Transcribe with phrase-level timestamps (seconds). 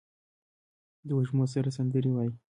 [1.07, 2.31] د وږمو سره سندرې وايي